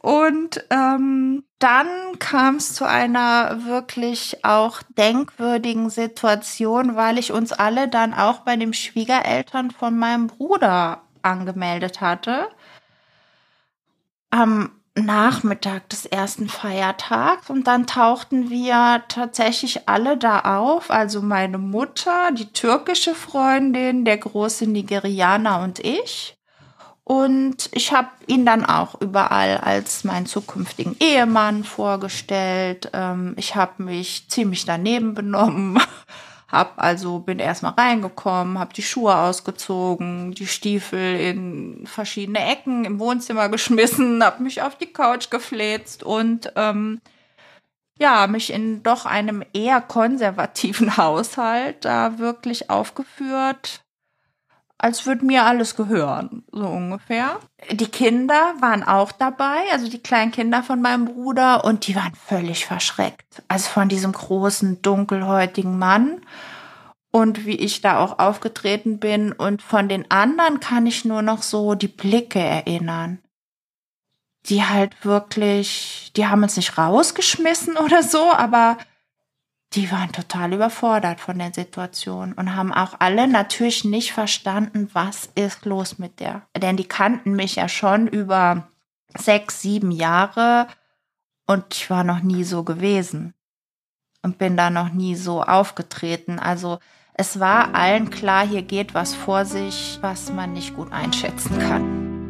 Und 0.00 0.64
ähm, 0.70 1.44
dann 1.58 1.86
kam 2.18 2.56
es 2.56 2.74
zu 2.74 2.84
einer 2.84 3.64
wirklich 3.64 4.44
auch 4.44 4.82
denkwürdigen 4.98 5.90
Situation, 5.90 6.96
weil 6.96 7.18
ich 7.18 7.32
uns 7.32 7.52
alle 7.52 7.88
dann 7.88 8.12
auch 8.12 8.40
bei 8.40 8.56
den 8.56 8.74
Schwiegereltern 8.74 9.70
von 9.70 9.96
meinem 9.96 10.26
Bruder 10.26 11.02
angemeldet 11.22 12.00
hatte. 12.00 12.48
Am 14.30 14.70
Nachmittag 14.94 15.88
des 15.88 16.04
ersten 16.04 16.48
Feiertags 16.48 17.48
und 17.48 17.66
dann 17.66 17.86
tauchten 17.86 18.50
wir 18.50 19.02
tatsächlich 19.08 19.88
alle 19.88 20.18
da 20.18 20.58
auf, 20.58 20.90
also 20.90 21.22
meine 21.22 21.56
Mutter, 21.56 22.30
die 22.32 22.52
türkische 22.52 23.14
Freundin, 23.14 24.04
der 24.04 24.18
große 24.18 24.66
Nigerianer 24.66 25.62
und 25.62 25.78
ich. 25.78 26.36
Und 27.04 27.68
ich 27.72 27.92
habe 27.92 28.08
ihn 28.26 28.46
dann 28.46 28.64
auch 28.64 29.00
überall 29.00 29.58
als 29.58 30.04
meinen 30.04 30.26
zukünftigen 30.26 30.96
Ehemann 31.00 31.64
vorgestellt. 31.64 32.90
Ähm, 32.92 33.34
ich 33.36 33.56
habe 33.56 33.82
mich 33.82 34.28
ziemlich 34.28 34.64
daneben 34.66 35.14
benommen. 35.14 35.80
Hab 36.52 36.74
also 36.76 37.18
bin 37.20 37.38
erstmal 37.38 37.72
reingekommen, 37.72 38.58
habe 38.58 38.74
die 38.74 38.82
Schuhe 38.82 39.16
ausgezogen, 39.16 40.32
die 40.32 40.46
Stiefel 40.46 41.18
in 41.18 41.86
verschiedene 41.86 42.46
Ecken 42.46 42.84
im 42.84 42.98
Wohnzimmer 43.00 43.48
geschmissen, 43.50 44.22
habe 44.22 44.42
mich 44.42 44.60
auf 44.60 44.76
die 44.76 44.92
Couch 44.92 45.30
gefläzt 45.30 46.02
und 46.02 46.52
ähm, 46.56 47.00
ja, 47.98 48.26
mich 48.26 48.52
in 48.52 48.82
doch 48.82 49.06
einem 49.06 49.42
eher 49.54 49.80
konservativen 49.80 50.96
Haushalt 50.98 51.84
da 51.86 52.18
wirklich 52.18 52.68
aufgeführt, 52.68 53.81
als 54.82 55.06
würde 55.06 55.24
mir 55.24 55.44
alles 55.44 55.76
gehören, 55.76 56.42
so 56.50 56.66
ungefähr. 56.66 57.38
Die 57.70 57.86
Kinder 57.86 58.54
waren 58.60 58.82
auch 58.82 59.12
dabei, 59.12 59.60
also 59.70 59.88
die 59.88 60.02
kleinen 60.02 60.32
Kinder 60.32 60.64
von 60.64 60.82
meinem 60.82 61.04
Bruder, 61.04 61.64
und 61.64 61.86
die 61.86 61.94
waren 61.94 62.14
völlig 62.14 62.66
verschreckt. 62.66 63.44
Also 63.46 63.70
von 63.70 63.88
diesem 63.88 64.10
großen, 64.10 64.82
dunkelhäutigen 64.82 65.78
Mann 65.78 66.20
und 67.12 67.46
wie 67.46 67.54
ich 67.54 67.80
da 67.80 68.00
auch 68.00 68.18
aufgetreten 68.18 68.98
bin. 68.98 69.30
Und 69.30 69.62
von 69.62 69.88
den 69.88 70.10
anderen 70.10 70.58
kann 70.58 70.84
ich 70.86 71.04
nur 71.04 71.22
noch 71.22 71.42
so 71.42 71.76
die 71.76 71.88
Blicke 71.88 72.40
erinnern. 72.40 73.20
Die 74.46 74.64
halt 74.64 75.04
wirklich, 75.04 76.10
die 76.16 76.26
haben 76.26 76.42
uns 76.42 76.56
nicht 76.56 76.76
rausgeschmissen 76.76 77.76
oder 77.84 78.02
so, 78.02 78.32
aber 78.32 78.78
die 79.74 79.90
waren 79.90 80.12
total 80.12 80.52
überfordert 80.52 81.20
von 81.20 81.38
der 81.38 81.52
Situation 81.52 82.32
und 82.34 82.54
haben 82.54 82.72
auch 82.72 82.94
alle 82.98 83.26
natürlich 83.26 83.84
nicht 83.84 84.12
verstanden, 84.12 84.90
was 84.92 85.30
ist 85.34 85.64
los 85.64 85.98
mit 85.98 86.20
der. 86.20 86.42
Denn 86.56 86.76
die 86.76 86.88
kannten 86.88 87.32
mich 87.32 87.56
ja 87.56 87.68
schon 87.68 88.06
über 88.06 88.68
sechs, 89.16 89.62
sieben 89.62 89.90
Jahre 89.90 90.66
und 91.46 91.64
ich 91.72 91.90
war 91.90 92.04
noch 92.04 92.22
nie 92.22 92.44
so 92.44 92.64
gewesen 92.64 93.34
und 94.22 94.38
bin 94.38 94.56
da 94.56 94.70
noch 94.70 94.92
nie 94.92 95.14
so 95.14 95.42
aufgetreten. 95.42 96.38
Also 96.38 96.78
es 97.14 97.40
war 97.40 97.74
allen 97.74 98.10
klar, 98.10 98.46
hier 98.46 98.62
geht 98.62 98.94
was 98.94 99.14
vor 99.14 99.44
sich, 99.44 99.98
was 100.00 100.32
man 100.32 100.52
nicht 100.52 100.74
gut 100.74 100.92
einschätzen 100.92 101.58
kann. 101.58 102.21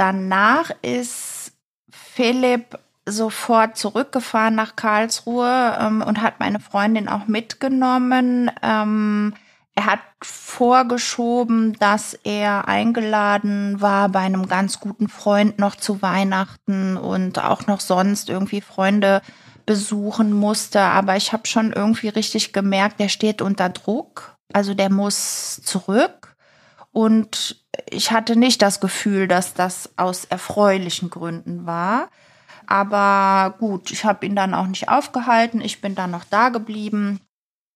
Danach 0.00 0.70
ist 0.80 1.52
Philipp 1.90 2.78
sofort 3.04 3.76
zurückgefahren 3.76 4.54
nach 4.54 4.74
Karlsruhe 4.74 5.76
ähm, 5.78 6.00
und 6.00 6.22
hat 6.22 6.40
meine 6.40 6.58
Freundin 6.58 7.06
auch 7.06 7.26
mitgenommen. 7.26 8.50
Ähm, 8.62 9.34
er 9.74 9.84
hat 9.84 10.00
vorgeschoben, 10.22 11.74
dass 11.80 12.14
er 12.14 12.66
eingeladen 12.66 13.82
war 13.82 14.08
bei 14.08 14.20
einem 14.20 14.48
ganz 14.48 14.80
guten 14.80 15.10
Freund 15.10 15.58
noch 15.58 15.76
zu 15.76 16.00
Weihnachten 16.00 16.96
und 16.96 17.38
auch 17.38 17.66
noch 17.66 17.80
sonst 17.80 18.30
irgendwie 18.30 18.62
Freunde 18.62 19.20
besuchen 19.66 20.32
musste. 20.32 20.80
Aber 20.80 21.16
ich 21.16 21.34
habe 21.34 21.46
schon 21.46 21.74
irgendwie 21.74 22.08
richtig 22.08 22.54
gemerkt, 22.54 23.00
der 23.00 23.10
steht 23.10 23.42
unter 23.42 23.68
Druck. 23.68 24.38
Also 24.50 24.72
der 24.72 24.90
muss 24.90 25.60
zurück. 25.62 26.19
Und 26.92 27.64
ich 27.88 28.10
hatte 28.10 28.36
nicht 28.36 28.62
das 28.62 28.80
Gefühl, 28.80 29.28
dass 29.28 29.54
das 29.54 29.90
aus 29.96 30.24
erfreulichen 30.24 31.10
Gründen 31.10 31.66
war. 31.66 32.08
Aber 32.66 33.54
gut, 33.58 33.90
ich 33.90 34.04
habe 34.04 34.26
ihn 34.26 34.36
dann 34.36 34.54
auch 34.54 34.66
nicht 34.66 34.88
aufgehalten. 34.88 35.60
Ich 35.60 35.80
bin 35.80 35.94
dann 35.94 36.10
noch 36.10 36.24
da 36.24 36.50
geblieben, 36.50 37.20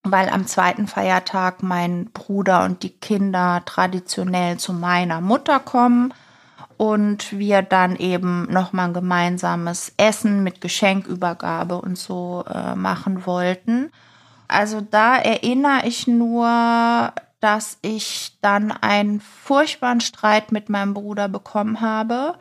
weil 0.04 0.28
am 0.28 0.46
zweiten 0.46 0.86
Feiertag 0.86 1.62
mein 1.62 2.10
Bruder 2.12 2.64
und 2.64 2.82
die 2.82 2.96
Kinder 2.96 3.62
traditionell 3.64 4.58
zu 4.58 4.72
meiner 4.72 5.20
Mutter 5.20 5.58
kommen 5.58 6.12
und 6.76 7.32
wir 7.32 7.62
dann 7.62 7.96
eben 7.96 8.46
noch 8.50 8.72
mal 8.72 8.86
ein 8.86 8.94
gemeinsames 8.94 9.92
Essen 9.96 10.42
mit 10.42 10.60
Geschenkübergabe 10.60 11.80
und 11.80 11.96
so 11.96 12.44
äh, 12.48 12.74
machen 12.74 13.26
wollten. 13.26 13.90
Also 14.48 14.80
da 14.80 15.16
erinnere 15.16 15.86
ich 15.86 16.06
nur, 16.06 17.12
dass 17.44 17.76
ich 17.82 18.38
dann 18.40 18.72
einen 18.72 19.20
furchtbaren 19.20 20.00
Streit 20.00 20.50
mit 20.50 20.70
meinem 20.70 20.94
Bruder 20.94 21.28
bekommen 21.28 21.82
habe, 21.82 22.36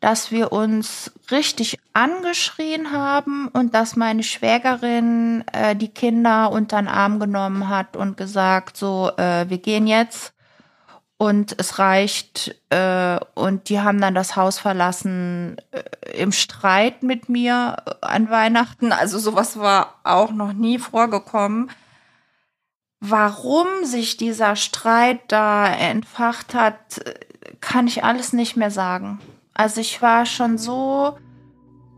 dass 0.00 0.32
wir 0.32 0.50
uns 0.50 1.12
richtig 1.30 1.78
angeschrien 1.92 2.90
haben 2.90 3.46
und 3.46 3.76
dass 3.76 3.94
meine 3.94 4.24
Schwägerin 4.24 5.44
äh, 5.52 5.76
die 5.76 5.94
Kinder 5.94 6.50
unter 6.50 6.78
den 6.78 6.88
Arm 6.88 7.20
genommen 7.20 7.68
hat 7.68 7.96
und 7.96 8.16
gesagt, 8.16 8.76
so, 8.76 9.12
äh, 9.18 9.48
wir 9.48 9.58
gehen 9.58 9.86
jetzt 9.86 10.32
und 11.16 11.54
es 11.56 11.78
reicht. 11.78 12.56
Äh, 12.70 13.20
und 13.34 13.68
die 13.68 13.78
haben 13.78 14.00
dann 14.00 14.16
das 14.16 14.34
Haus 14.34 14.58
verlassen 14.58 15.58
äh, 15.70 16.18
im 16.18 16.32
Streit 16.32 17.04
mit 17.04 17.28
mir 17.28 17.76
an 18.00 18.30
Weihnachten. 18.30 18.90
Also 18.90 19.20
sowas 19.20 19.60
war 19.60 20.00
auch 20.02 20.32
noch 20.32 20.54
nie 20.54 20.80
vorgekommen. 20.80 21.70
Warum 23.00 23.66
sich 23.84 24.18
dieser 24.18 24.56
Streit 24.56 25.20
da 25.28 25.66
entfacht 25.66 26.54
hat, 26.54 27.00
kann 27.60 27.86
ich 27.86 28.04
alles 28.04 28.34
nicht 28.34 28.56
mehr 28.56 28.70
sagen. 28.70 29.20
Also 29.54 29.80
ich 29.80 30.02
war 30.02 30.26
schon 30.26 30.58
so 30.58 31.16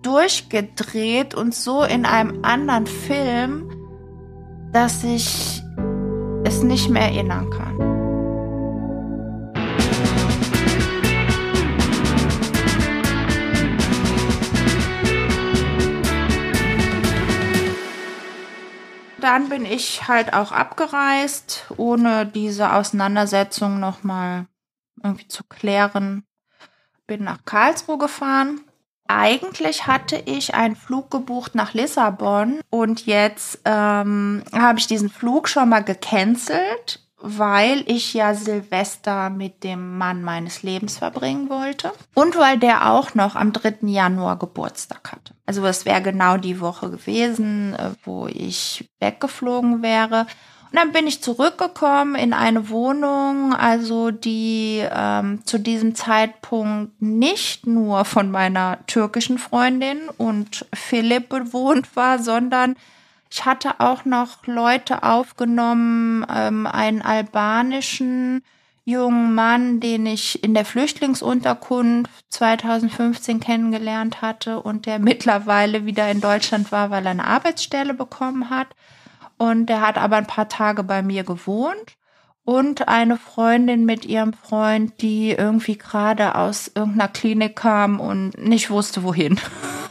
durchgedreht 0.03 1.35
und 1.35 1.55
so 1.55 1.83
in 1.83 2.07
einem 2.07 2.45
anderen 2.45 2.87
Film, 2.87 3.71
dass 4.73 5.03
ich 5.03 5.61
es 6.45 6.63
nicht 6.63 6.89
mehr 6.89 7.03
erinnern 7.03 7.51
kann. 7.51 7.92
Dann 19.23 19.49
bin 19.49 19.65
ich 19.65 20.09
halt 20.09 20.33
auch 20.35 20.53
abgereist, 20.53 21.67
ohne 21.77 22.27
diese 22.27 22.73
Auseinandersetzung 22.73 23.81
nochmal 23.81 24.47
irgendwie 25.03 25.29
zu 25.29 25.45
klären. 25.45 26.25
Bin 27.07 27.25
nach 27.25 27.45
Karlsruhe 27.45 27.99
gefahren. 27.99 28.61
Eigentlich 29.09 29.87
hatte 29.87 30.17
ich 30.17 30.55
einen 30.55 30.77
Flug 30.77 31.11
gebucht 31.11 31.55
nach 31.55 31.75
Lissabon 31.75 32.61
und 32.71 33.05
jetzt 33.07 33.61
ähm, 33.65 34.43
habe 34.53 34.79
ich 34.79 34.87
diesen 34.87 35.11
Flug 35.11 35.49
schon 35.49 35.69
mal 35.69 35.85
gecancelt 35.85 37.02
weil 37.23 37.85
ich 37.87 38.15
ja 38.15 38.35
Silvester 38.35 39.31
mit 39.31 39.63
dem 39.63 39.97
Mann 39.97 40.23
meines 40.23 40.63
Lebens 40.63 40.99
verbringen 40.99 41.49
wollte 41.49 41.93
und 42.15 42.37
weil 42.37 42.59
der 42.59 42.91
auch 42.91 43.15
noch 43.15 43.37
am 43.37 43.53
3. 43.53 43.79
Januar 43.83 44.39
Geburtstag 44.39 45.13
hatte. 45.13 45.35
Also 45.47 45.65
es 45.65 45.85
wäre 45.85 46.03
genau 46.03 46.37
die 46.37 46.61
Woche 46.61 46.91
gewesen, 46.91 47.75
äh, 47.75 47.91
wo 48.05 48.27
ich 48.27 48.89
weggeflogen 49.01 49.83
wäre. 49.83 50.27
Und 50.73 50.79
dann 50.79 50.93
bin 50.93 51.07
ich 51.07 51.23
zurückgekommen 51.23 52.15
in 52.15 52.33
eine 52.33 52.71
Wohnung, 52.71 53.55
also 53.55 54.11
die 54.11 54.83
ähm, 54.91 55.45
zu 55.45 55.59
diesem 55.59 55.95
Zeitpunkt 55.95 57.01
nicht 57.01 57.67
nur 57.67 58.05
von 58.05 58.31
meiner 58.31 58.79
türkischen 58.87 59.39
Freundin 59.39 60.09
und 60.17 60.67
Philipp 60.75 61.29
bewohnt 61.29 61.95
war, 61.95 62.19
sondern 62.19 62.77
ich 63.33 63.47
hatte 63.47 63.81
auch 63.81 64.05
noch 64.05 64.47
Leute 64.47 65.03
aufgenommen, 65.03 66.27
ähm, 66.29 66.67
einen 66.67 67.01
albanischen 67.01 68.43
jungen 68.85 69.35
Mann, 69.35 69.81
den 69.81 70.05
ich 70.05 70.45
in 70.45 70.53
der 70.53 70.67
Flüchtlingsunterkunft 70.67 72.11
2015 72.29 73.41
kennengelernt 73.41 74.21
hatte 74.21 74.61
und 74.61 74.85
der 74.85 74.99
mittlerweile 74.99 75.87
wieder 75.87 76.11
in 76.11 76.21
Deutschland 76.21 76.73
war, 76.73 76.91
weil 76.91 77.07
er 77.07 77.13
eine 77.13 77.27
Arbeitsstelle 77.27 77.95
bekommen 77.95 78.51
hat. 78.51 78.69
Und 79.39 79.67
der 79.67 79.81
hat 79.81 79.97
aber 79.97 80.17
ein 80.17 80.27
paar 80.27 80.51
Tage 80.51 80.83
bei 80.85 81.03
mir 81.03 81.25
gewohnt. 81.25 81.97
Und 82.45 82.89
eine 82.89 83.17
Freundin 83.17 83.87
mit 83.87 84.05
ihrem 84.05 84.35
Freund, 84.35 85.01
die 85.01 85.31
irgendwie 85.31 85.79
gerade 85.79 86.35
aus 86.35 86.71
irgendeiner 86.75 87.09
Klinik 87.09 87.57
kam 87.57 87.99
und 87.99 88.37
nicht 88.37 88.69
wusste, 88.69 89.05
wohin. 89.05 89.41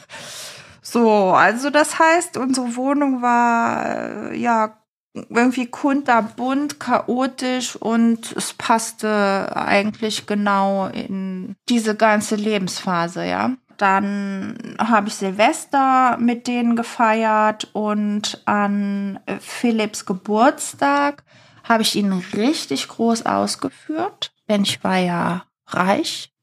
So, 0.92 1.32
also 1.32 1.70
das 1.70 2.00
heißt, 2.00 2.36
unsere 2.36 2.76
Wohnung 2.76 3.22
war 3.22 3.86
äh, 3.86 4.38
ja 4.38 4.78
irgendwie 5.14 5.68
kunterbunt, 5.68 6.82
chaotisch 6.82 7.78
und 7.78 8.34
es 8.34 8.52
passte 8.52 9.56
eigentlich 9.56 10.26
genau 10.26 10.88
in 10.88 11.56
diese 11.70 11.96
ganze 11.96 12.36
Lebensphase, 12.36 13.26
ja. 13.26 13.52
Dann 13.78 14.76
habe 14.80 15.08
ich 15.08 15.16
Silvester 15.16 16.18
mit 16.18 16.48
denen 16.48 16.76
gefeiert 16.76 17.70
und 17.72 18.42
an 18.44 19.22
Philipps 19.40 20.06
Geburtstag 20.06 21.24
habe 21.64 21.84
ich 21.84 21.96
ihn 21.96 22.12
richtig 22.36 22.90
groß 22.90 23.26
ausgeführt, 23.26 24.34
denn 24.50 24.64
ich 24.64 24.84
war 24.84 24.98
ja 24.98 25.46
reich, 25.68 26.34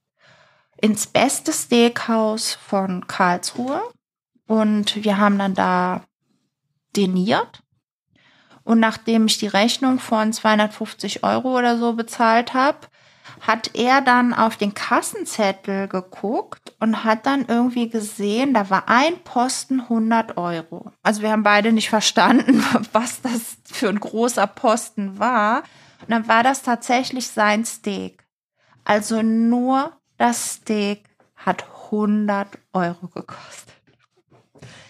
ins 0.80 1.06
beste 1.06 1.52
Steakhouse 1.52 2.54
von 2.54 3.06
Karlsruhe. 3.06 3.82
Und 4.48 5.04
wir 5.04 5.18
haben 5.18 5.38
dann 5.38 5.54
da 5.54 6.02
deniert. 6.96 7.62
Und 8.64 8.80
nachdem 8.80 9.26
ich 9.26 9.38
die 9.38 9.46
Rechnung 9.46 10.00
von 10.00 10.32
250 10.32 11.22
Euro 11.22 11.56
oder 11.56 11.78
so 11.78 11.92
bezahlt 11.92 12.54
habe, 12.54 12.88
hat 13.40 13.70
er 13.74 14.00
dann 14.00 14.34
auf 14.34 14.56
den 14.56 14.74
Kassenzettel 14.74 15.86
geguckt 15.86 16.74
und 16.80 17.04
hat 17.04 17.26
dann 17.26 17.44
irgendwie 17.46 17.88
gesehen, 17.88 18.54
da 18.54 18.68
war 18.68 18.88
ein 18.88 19.22
Posten 19.22 19.82
100 19.82 20.36
Euro. 20.36 20.92
Also 21.02 21.22
wir 21.22 21.30
haben 21.30 21.42
beide 21.42 21.72
nicht 21.72 21.88
verstanden, 21.88 22.64
was 22.92 23.20
das 23.20 23.58
für 23.64 23.88
ein 23.88 24.00
großer 24.00 24.46
Posten 24.46 25.18
war. 25.18 25.62
Und 26.00 26.10
dann 26.10 26.28
war 26.28 26.42
das 26.42 26.62
tatsächlich 26.62 27.28
sein 27.28 27.64
Steak. 27.64 28.24
Also 28.84 29.22
nur 29.22 29.92
das 30.16 30.54
Steak 30.54 31.04
hat 31.36 31.64
100 31.90 32.58
Euro 32.72 33.08
gekostet. 33.08 33.77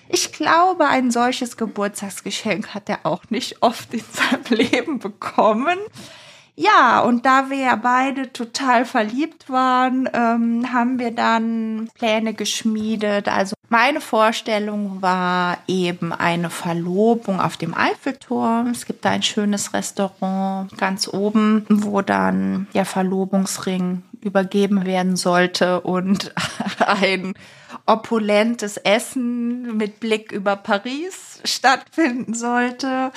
Ich 0.09 0.33
glaube, 0.33 0.87
ein 0.87 1.11
solches 1.11 1.57
Geburtstagsgeschenk 1.57 2.75
hat 2.75 2.88
er 2.88 3.01
auch 3.05 3.25
nicht 3.31 3.62
oft 3.62 3.92
in 3.92 4.03
seinem 4.12 4.44
Leben 4.59 4.99
bekommen. 4.99 5.79
Ja, 6.61 6.99
und 7.03 7.25
da 7.25 7.51
wir 7.51 7.59
ja 7.59 7.77
beide 7.77 8.33
total 8.33 8.85
verliebt 8.85 9.49
waren, 9.49 10.09
ähm, 10.12 10.73
haben 10.73 10.99
wir 10.99 11.12
dann 11.12 11.88
Pläne 11.94 12.35
geschmiedet. 12.35 13.29
Also 13.29 13.55
meine 13.68 14.01
Vorstellung 14.01 15.01
war 15.01 15.59
eben 15.68 16.12
eine 16.12 16.51
Verlobung 16.51 17.40
auf 17.40 17.59
dem 17.59 17.77
Eiffelturm. 17.77 18.71
Es 18.71 18.87
gibt 18.87 19.05
da 19.05 19.11
ein 19.11 19.23
schönes 19.23 19.73
Restaurant 19.73 20.77
ganz 20.77 21.07
oben, 21.07 21.64
wo 21.68 22.03
dann 22.03 22.66
der 22.75 22.87
Verlobungsring 22.87 24.03
übergeben 24.21 24.85
werden 24.85 25.14
sollte 25.14 25.81
und 25.83 26.35
ein 26.79 27.35
opulentes 27.88 28.77
Essen 28.77 29.77
mit 29.77 29.98
Blick 30.01 30.31
über 30.31 30.57
Paris 30.57 31.40
stattfinden 31.44 32.35
sollte. 32.35 33.11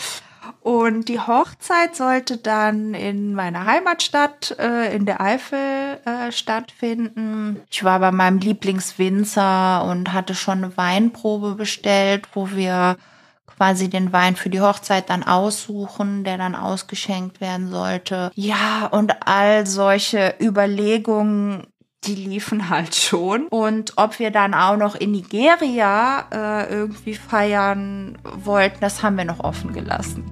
Und 0.62 1.08
die 1.08 1.20
Hochzeit 1.20 1.96
sollte 1.96 2.38
dann 2.38 2.94
in 2.94 3.36
meiner 3.36 3.66
Heimatstadt, 3.66 4.56
äh, 4.58 4.96
in 4.96 5.06
der 5.06 5.22
Eifel, 5.22 6.00
äh, 6.06 6.32
stattfinden. 6.32 7.62
Ich 7.70 7.84
war 7.84 8.00
bei 8.00 8.12
meinem 8.12 8.40
Lieblingswinzer 8.40 9.84
und 9.86 10.14
hatte 10.14 10.34
schon 10.34 10.64
eine 10.64 10.78
Weinprobe 10.78 11.54
bestellt, 11.54 12.28
wo 12.34 12.52
wir 12.52 12.98
quasi 13.46 13.90
den 13.90 14.12
Wein 14.12 14.36
für 14.36 14.50
die 14.50 14.62
Hochzeit 14.62 15.12
dann 15.12 15.22
aussuchen, 15.22 16.24
der 16.24 16.40
dann 16.40 16.56
ausgeschenkt 16.56 17.42
werden 17.42 17.70
sollte. 17.70 18.32
Ja, 18.34 18.88
und 18.88 19.28
all 19.28 19.68
solche 19.68 20.34
Überlegungen 20.42 21.68
die 22.06 22.16
liefen 22.16 22.70
halt 22.70 22.96
schon. 22.96 23.48
Und 23.48 23.94
ob 23.98 24.20
wir 24.20 24.32
dann 24.32 24.54
auch 24.54 24.78
noch 24.78 24.96
in 24.96 25.12
Nigeria 25.12 26.26
äh, 26.32 26.72
irgendwie 26.72 27.14
feiern 27.14 28.18
wollten, 28.24 28.78
das 28.82 29.04
haben 29.04 29.18
wir 29.18 29.26
noch 29.26 29.40
offen 29.40 29.74
gelassen. 29.74 30.24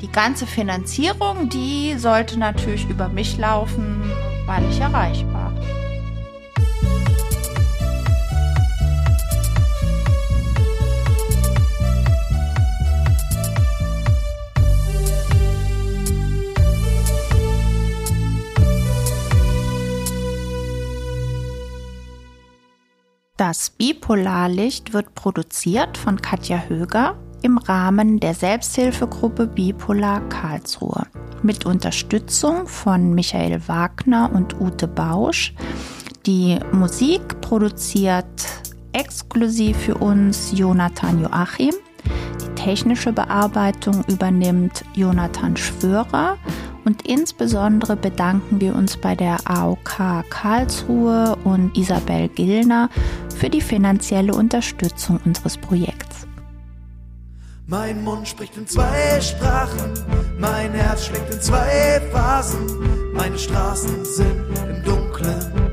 Die 0.00 0.10
ganze 0.10 0.46
Finanzierung, 0.46 1.48
die 1.48 1.96
sollte 1.98 2.38
natürlich 2.38 2.88
über 2.88 3.08
mich 3.08 3.38
laufen, 3.38 4.02
weil 4.46 4.68
ich 4.68 4.80
erreichbar. 4.80 5.52
Das 23.36 23.70
Bipolarlicht 23.70 24.92
wird 24.92 25.16
produziert 25.16 25.98
von 25.98 26.22
Katja 26.22 26.62
Höger 26.68 27.16
im 27.42 27.58
Rahmen 27.58 28.20
der 28.20 28.32
Selbsthilfegruppe 28.32 29.48
Bipolar 29.48 30.20
Karlsruhe 30.28 31.02
mit 31.42 31.66
Unterstützung 31.66 32.68
von 32.68 33.12
Michael 33.12 33.60
Wagner 33.66 34.30
und 34.32 34.60
Ute 34.60 34.86
Bausch. 34.86 35.52
Die 36.26 36.60
Musik 36.70 37.40
produziert 37.40 38.24
exklusiv 38.92 39.78
für 39.78 39.96
uns 39.96 40.52
Jonathan 40.56 41.20
Joachim. 41.20 41.74
Die 42.40 42.54
technische 42.54 43.12
Bearbeitung 43.12 44.04
übernimmt 44.06 44.84
Jonathan 44.94 45.56
Schwörer 45.56 46.38
und 46.84 47.06
insbesondere 47.06 47.96
bedanken 47.96 48.60
wir 48.60 48.74
uns 48.74 48.96
bei 48.96 49.16
der 49.16 49.38
AOK 49.44 50.24
Karlsruhe 50.30 51.36
und 51.44 51.76
Isabel 51.76 52.28
Gillner 52.28 52.90
für 53.44 53.50
die 53.50 53.60
finanzielle 53.60 54.32
Unterstützung 54.32 55.20
unseres 55.26 55.58
Projekts. 55.58 56.26
Mein 57.66 58.02
Mund 58.02 58.26
spricht 58.26 58.56
in 58.56 58.66
zwei 58.66 59.20
Sprachen, 59.20 59.92
mein 60.38 60.72
Herz 60.72 61.04
schlägt 61.04 61.30
in 61.30 61.42
zwei 61.42 62.00
Phasen, 62.10 63.12
meine 63.12 63.38
Straßen 63.38 64.02
sind 64.02 64.46
im 64.66 64.82
Dunkeln 64.82 65.63